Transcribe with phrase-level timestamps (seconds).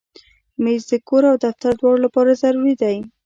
[0.63, 2.97] مېز د کور او دفتر دواړو لپاره ضروري دی.